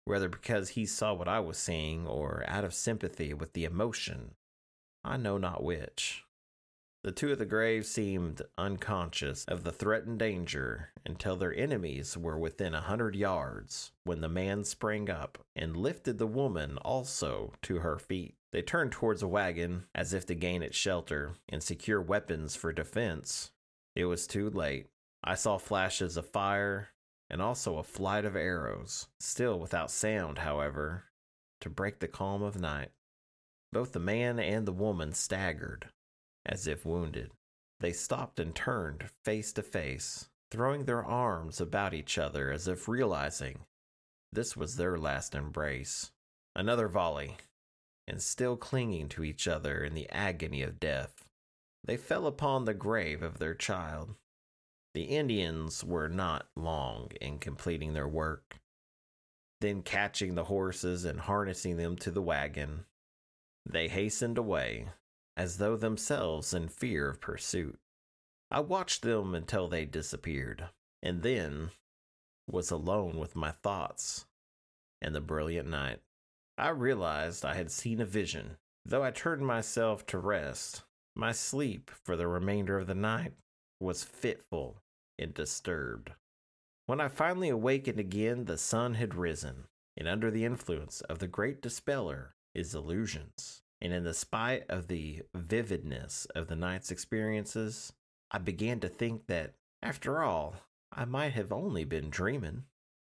whether 0.04 0.28
because 0.28 0.70
he 0.70 0.86
saw 0.86 1.12
what 1.14 1.28
I 1.28 1.40
was 1.40 1.58
seeing 1.58 2.06
or 2.06 2.44
out 2.46 2.64
of 2.64 2.74
sympathy 2.74 3.34
with 3.34 3.52
the 3.52 3.64
emotion. 3.64 4.34
I 5.04 5.16
know 5.16 5.38
not 5.38 5.62
which. 5.62 6.24
The 7.04 7.10
two 7.10 7.32
of 7.32 7.38
the 7.38 7.46
graves 7.46 7.88
seemed 7.88 8.42
unconscious 8.56 9.44
of 9.46 9.64
the 9.64 9.72
threatened 9.72 10.20
danger 10.20 10.90
until 11.04 11.34
their 11.34 11.52
enemies 11.52 12.16
were 12.16 12.38
within 12.38 12.74
a 12.74 12.80
hundred 12.80 13.16
yards, 13.16 13.90
when 14.04 14.20
the 14.20 14.28
man 14.28 14.62
sprang 14.62 15.10
up 15.10 15.38
and 15.56 15.76
lifted 15.76 16.18
the 16.18 16.28
woman 16.28 16.78
also 16.78 17.54
to 17.62 17.80
her 17.80 17.98
feet. 17.98 18.36
They 18.52 18.62
turned 18.62 18.92
towards 18.92 19.20
a 19.20 19.26
wagon 19.26 19.86
as 19.96 20.12
if 20.12 20.26
to 20.26 20.36
gain 20.36 20.62
its 20.62 20.76
shelter 20.76 21.34
and 21.48 21.60
secure 21.60 22.00
weapons 22.00 22.54
for 22.54 22.72
defense. 22.72 23.50
It 23.96 24.04
was 24.04 24.28
too 24.28 24.48
late. 24.48 24.86
I 25.24 25.34
saw 25.34 25.58
flashes 25.58 26.16
of 26.16 26.28
fire 26.28 26.88
and 27.30 27.40
also 27.40 27.78
a 27.78 27.82
flight 27.82 28.24
of 28.24 28.36
arrows, 28.36 29.06
still 29.18 29.58
without 29.58 29.90
sound, 29.90 30.38
however, 30.38 31.04
to 31.60 31.70
break 31.70 32.00
the 32.00 32.08
calm 32.08 32.42
of 32.42 32.60
night. 32.60 32.90
Both 33.72 33.92
the 33.92 34.00
man 34.00 34.38
and 34.38 34.66
the 34.66 34.72
woman 34.72 35.12
staggered, 35.12 35.88
as 36.44 36.66
if 36.66 36.84
wounded. 36.84 37.30
They 37.80 37.92
stopped 37.92 38.38
and 38.38 38.54
turned 38.54 39.10
face 39.24 39.52
to 39.54 39.62
face, 39.62 40.28
throwing 40.50 40.84
their 40.84 41.04
arms 41.04 41.60
about 41.60 41.94
each 41.94 42.18
other 42.18 42.52
as 42.52 42.68
if 42.68 42.86
realizing 42.86 43.60
this 44.32 44.56
was 44.56 44.76
their 44.76 44.98
last 44.98 45.34
embrace. 45.34 46.10
Another 46.54 46.88
volley, 46.88 47.36
and 48.06 48.20
still 48.20 48.56
clinging 48.56 49.08
to 49.10 49.24
each 49.24 49.48
other 49.48 49.82
in 49.82 49.94
the 49.94 50.08
agony 50.10 50.62
of 50.62 50.80
death, 50.80 51.24
they 51.84 51.96
fell 51.96 52.26
upon 52.26 52.64
the 52.64 52.74
grave 52.74 53.22
of 53.22 53.38
their 53.38 53.54
child. 53.54 54.14
The 54.94 55.04
Indians 55.04 55.82
were 55.82 56.08
not 56.08 56.48
long 56.54 57.10
in 57.20 57.38
completing 57.38 57.94
their 57.94 58.08
work. 58.08 58.60
Then, 59.60 59.82
catching 59.82 60.34
the 60.34 60.44
horses 60.44 61.04
and 61.04 61.20
harnessing 61.20 61.78
them 61.78 61.96
to 61.96 62.10
the 62.10 62.20
wagon, 62.20 62.84
they 63.64 63.88
hastened 63.88 64.36
away, 64.36 64.88
as 65.36 65.56
though 65.56 65.76
themselves 65.76 66.52
in 66.52 66.68
fear 66.68 67.08
of 67.08 67.20
pursuit. 67.20 67.78
I 68.50 68.60
watched 68.60 69.02
them 69.02 69.34
until 69.34 69.66
they 69.66 69.86
disappeared, 69.86 70.68
and 71.02 71.22
then 71.22 71.70
was 72.46 72.70
alone 72.70 73.18
with 73.18 73.34
my 73.34 73.52
thoughts 73.52 74.26
and 75.00 75.14
the 75.14 75.20
brilliant 75.20 75.68
night. 75.68 76.00
I 76.58 76.68
realized 76.68 77.44
I 77.44 77.54
had 77.54 77.70
seen 77.70 78.00
a 78.00 78.04
vision. 78.04 78.58
Though 78.84 79.02
I 79.02 79.10
turned 79.10 79.46
myself 79.46 80.04
to 80.06 80.18
rest, 80.18 80.82
my 81.14 81.32
sleep 81.32 81.90
for 82.04 82.14
the 82.14 82.28
remainder 82.28 82.78
of 82.78 82.88
the 82.88 82.94
night 82.94 83.32
was 83.80 84.04
fitful 84.04 84.81
and 85.22 85.32
disturbed. 85.32 86.12
When 86.86 87.00
I 87.00 87.08
finally 87.08 87.48
awakened 87.48 88.00
again, 88.00 88.44
the 88.44 88.58
sun 88.58 88.94
had 88.94 89.14
risen, 89.14 89.64
and 89.96 90.08
under 90.08 90.30
the 90.30 90.44
influence 90.44 91.00
of 91.02 91.20
the 91.20 91.28
great 91.28 91.62
dispeller, 91.62 92.34
his 92.52 92.74
illusions, 92.74 93.62
and 93.80 93.92
in 93.92 94.04
the 94.04 94.14
spite 94.14 94.64
of 94.68 94.88
the 94.88 95.22
vividness 95.34 96.26
of 96.34 96.48
the 96.48 96.56
night's 96.56 96.90
experiences, 96.90 97.92
I 98.30 98.38
began 98.38 98.80
to 98.80 98.88
think 98.88 99.26
that, 99.28 99.54
after 99.82 100.22
all, 100.22 100.56
I 100.92 101.04
might 101.04 101.32
have 101.32 101.52
only 101.52 101.84
been 101.84 102.10
dreaming. 102.10 102.64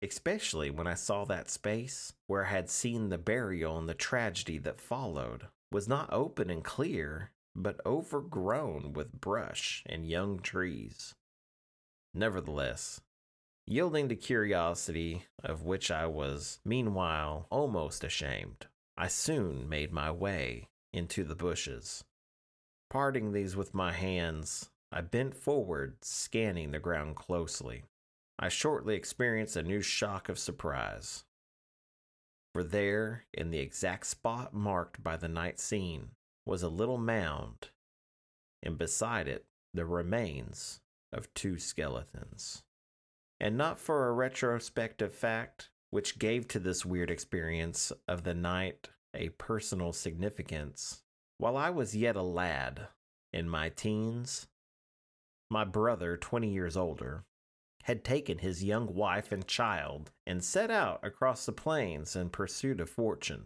Especially 0.02 0.70
when 0.70 0.88
I 0.88 0.94
saw 0.94 1.26
that 1.26 1.50
space 1.50 2.14
where 2.28 2.46
I 2.46 2.50
had 2.50 2.70
seen 2.70 3.10
the 3.10 3.18
burial 3.18 3.78
and 3.78 3.90
the 3.90 3.94
tragedy 3.94 4.58
that 4.60 4.80
followed 4.80 5.48
was 5.74 5.90
not 5.90 6.12
open 6.14 6.50
and 6.50 6.64
clear, 6.64 7.32
but 7.54 7.82
overgrown 7.86 8.94
with 8.94 9.20
brush 9.20 9.84
and 9.86 10.08
young 10.08 10.40
trees. 10.40 11.16
Nevertheless, 12.14 13.02
yielding 13.68 14.10
to 14.10 14.16
curiosity, 14.16 15.26
of 15.44 15.64
which 15.64 15.92
I 15.92 16.08
was 16.08 16.60
meanwhile 16.66 17.48
almost 17.52 18.04
ashamed, 18.04 18.68
I 18.98 19.08
soon 19.08 19.70
made 19.70 19.92
my 19.92 20.10
way 20.12 20.70
into 20.92 21.24
the 21.24 21.36
bushes. 21.36 22.04
Parting 22.90 23.32
these 23.32 23.56
with 23.56 23.76
my 23.76 23.92
hands, 23.92 24.72
I 24.92 25.02
bent 25.02 25.36
forward, 25.36 26.04
scanning 26.04 26.72
the 26.72 26.80
ground 26.80 27.16
closely. 27.16 27.84
I 28.40 28.50
shortly 28.50 28.96
experienced 28.96 29.56
a 29.56 29.62
new 29.62 29.82
shock 29.82 30.30
of 30.30 30.40
surprise. 30.40 31.26
For 32.54 32.64
there, 32.64 33.26
in 33.32 33.52
the 33.52 33.60
exact 33.60 34.08
spot 34.08 34.54
marked 34.54 35.04
by 35.04 35.18
the 35.18 35.28
night 35.28 35.60
scene, 35.60 36.10
was 36.46 36.64
a 36.64 36.70
little 36.70 36.98
mound, 36.98 37.70
and 38.64 38.80
beside 38.80 39.28
it 39.28 39.46
the 39.76 39.86
remains 39.86 40.82
of 41.12 41.34
two 41.34 41.58
skeletons. 41.58 42.64
And 43.40 43.58
not 43.58 43.80
for 43.80 44.08
a 44.08 44.14
retrospective 44.14 45.14
fact, 45.14 45.70
which 45.92 46.20
gave 46.20 46.48
to 46.50 46.60
this 46.60 46.86
weird 46.86 47.10
experience 47.10 47.92
of 48.08 48.24
the 48.24 48.34
night 48.34 48.90
a 49.14 49.30
personal 49.30 49.94
significance. 49.94 51.02
While 51.38 51.58
I 51.58 51.70
was 51.70 51.96
yet 51.96 52.16
a 52.16 52.22
lad, 52.22 52.88
in 53.32 53.50
my 53.50 53.70
teens, 53.70 54.48
my 55.50 55.64
brother, 55.64 56.18
20 56.18 56.50
years 56.50 56.78
older, 56.78 57.24
had 57.84 58.04
taken 58.04 58.40
his 58.40 58.64
young 58.64 58.94
wife 58.94 59.32
and 59.32 59.48
child 59.48 60.12
and 60.28 60.44
set 60.44 60.70
out 60.70 61.00
across 61.04 61.46
the 61.46 61.52
plains 61.52 62.16
in 62.16 62.30
pursuit 62.30 62.80
of 62.80 62.90
fortune. 62.90 63.46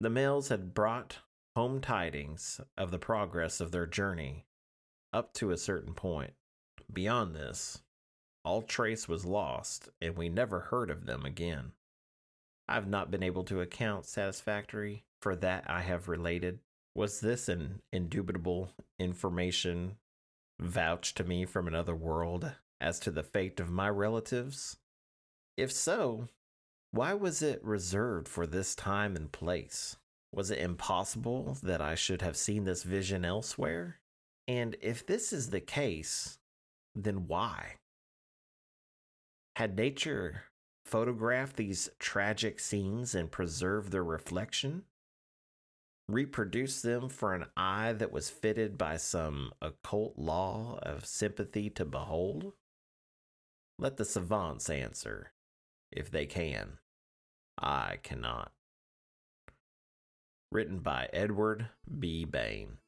The 0.00 0.10
mails 0.10 0.48
had 0.48 0.74
brought 0.74 1.18
home 1.56 1.80
tidings 1.80 2.60
of 2.76 2.92
the 2.92 3.00
progress 3.00 3.60
of 3.60 3.72
their 3.72 3.86
journey 3.86 4.46
up 5.12 5.32
to 5.34 5.50
a 5.50 5.56
certain 5.56 5.94
point. 5.94 6.34
Beyond 6.92 7.34
this, 7.34 7.82
all 8.44 8.62
trace 8.62 9.08
was 9.08 9.24
lost, 9.24 9.88
and 10.00 10.16
we 10.16 10.28
never 10.28 10.60
heard 10.60 10.90
of 10.90 11.06
them 11.06 11.24
again. 11.24 11.72
I 12.66 12.74
have 12.74 12.88
not 12.88 13.10
been 13.10 13.22
able 13.22 13.44
to 13.44 13.60
account 13.60 14.06
satisfactory 14.06 15.04
for 15.20 15.36
that 15.36 15.64
I 15.68 15.80
have 15.82 16.08
related. 16.08 16.60
Was 16.94 17.20
this 17.20 17.48
an 17.48 17.80
indubitable 17.92 18.70
information 18.98 19.96
vouched 20.60 21.16
to 21.16 21.24
me 21.24 21.44
from 21.44 21.68
another 21.68 21.94
world, 21.94 22.52
as 22.80 22.98
to 23.00 23.10
the 23.10 23.22
fate 23.22 23.60
of 23.60 23.70
my 23.70 23.88
relatives? 23.88 24.76
If 25.56 25.72
so, 25.72 26.28
why 26.90 27.14
was 27.14 27.42
it 27.42 27.62
reserved 27.62 28.28
for 28.28 28.46
this 28.46 28.74
time 28.74 29.14
and 29.14 29.30
place? 29.30 29.96
Was 30.32 30.50
it 30.50 30.58
impossible 30.58 31.58
that 31.62 31.80
I 31.80 31.94
should 31.94 32.22
have 32.22 32.36
seen 32.36 32.64
this 32.64 32.82
vision 32.82 33.24
elsewhere? 33.24 34.00
And 34.46 34.76
if 34.80 35.06
this 35.06 35.32
is 35.32 35.50
the 35.50 35.60
case, 35.60 36.37
then 37.04 37.26
why? 37.26 37.76
Had 39.56 39.76
nature 39.76 40.44
photographed 40.84 41.56
these 41.56 41.90
tragic 41.98 42.60
scenes 42.60 43.14
and 43.14 43.30
preserved 43.30 43.92
their 43.92 44.04
reflection? 44.04 44.84
Reproduced 46.08 46.82
them 46.82 47.08
for 47.08 47.34
an 47.34 47.46
eye 47.56 47.92
that 47.92 48.12
was 48.12 48.30
fitted 48.30 48.78
by 48.78 48.96
some 48.96 49.52
occult 49.60 50.16
law 50.16 50.78
of 50.82 51.04
sympathy 51.04 51.68
to 51.70 51.84
behold? 51.84 52.52
Let 53.78 53.96
the 53.96 54.04
savants 54.04 54.70
answer, 54.70 55.32
if 55.92 56.10
they 56.10 56.24
can. 56.26 56.78
I 57.58 57.98
cannot. 58.02 58.52
Written 60.50 60.78
by 60.78 61.10
Edward 61.12 61.68
B. 61.98 62.24
Bain. 62.24 62.78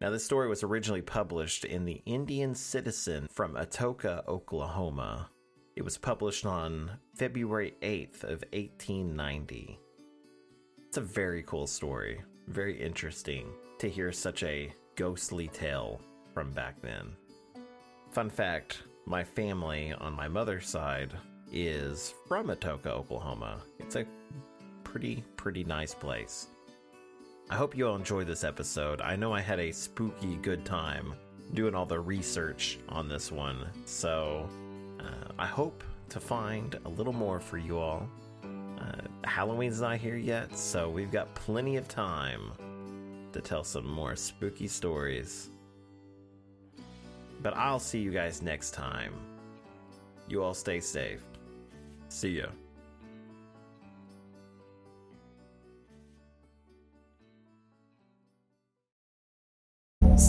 Now, 0.00 0.10
this 0.10 0.24
story 0.24 0.48
was 0.48 0.62
originally 0.62 1.02
published 1.02 1.64
in 1.64 1.84
the 1.84 2.02
Indian 2.04 2.54
Citizen 2.54 3.28
from 3.32 3.54
Atoka, 3.54 4.26
Oklahoma. 4.28 5.30
It 5.76 5.82
was 5.82 5.96
published 5.96 6.44
on 6.44 6.90
February 7.14 7.74
8th 7.80 8.24
of 8.24 8.44
1890. 8.52 9.78
It's 10.88 10.98
a 10.98 11.00
very 11.00 11.42
cool 11.44 11.66
story. 11.66 12.20
Very 12.48 12.80
interesting 12.80 13.48
to 13.78 13.88
hear 13.88 14.12
such 14.12 14.42
a 14.42 14.72
ghostly 14.96 15.48
tale 15.48 16.00
from 16.32 16.52
back 16.52 16.80
then. 16.82 17.16
Fun 18.10 18.30
fact 18.30 18.82
my 19.06 19.24
family 19.24 19.92
on 19.92 20.12
my 20.12 20.28
mother's 20.28 20.68
side 20.68 21.12
is 21.52 22.14
from 22.26 22.48
Atoka, 22.48 22.86
Oklahoma. 22.86 23.60
It's 23.78 23.96
a 23.96 24.06
pretty, 24.82 25.24
pretty 25.36 25.64
nice 25.64 25.94
place. 25.94 26.48
I 27.50 27.56
hope 27.56 27.76
you 27.76 27.86
all 27.86 27.94
enjoyed 27.94 28.26
this 28.26 28.42
episode. 28.42 29.02
I 29.02 29.16
know 29.16 29.32
I 29.34 29.40
had 29.40 29.60
a 29.60 29.70
spooky 29.70 30.36
good 30.36 30.64
time 30.64 31.14
doing 31.52 31.74
all 31.74 31.84
the 31.84 32.00
research 32.00 32.78
on 32.88 33.06
this 33.06 33.30
one, 33.30 33.66
so 33.84 34.48
uh, 34.98 35.32
I 35.38 35.46
hope 35.46 35.84
to 36.08 36.20
find 36.20 36.78
a 36.86 36.88
little 36.88 37.12
more 37.12 37.38
for 37.40 37.58
you 37.58 37.78
all. 37.78 38.08
Uh, 38.42 39.02
Halloween's 39.24 39.80
not 39.82 39.98
here 39.98 40.16
yet, 40.16 40.56
so 40.56 40.88
we've 40.88 41.12
got 41.12 41.34
plenty 41.34 41.76
of 41.76 41.86
time 41.86 42.52
to 43.32 43.40
tell 43.42 43.62
some 43.62 43.86
more 43.86 44.16
spooky 44.16 44.66
stories. 44.66 45.50
But 47.42 47.54
I'll 47.56 47.78
see 47.78 47.98
you 47.98 48.10
guys 48.10 48.40
next 48.40 48.70
time. 48.70 49.12
You 50.28 50.42
all 50.42 50.54
stay 50.54 50.80
safe. 50.80 51.20
See 52.08 52.38
ya. 52.38 52.46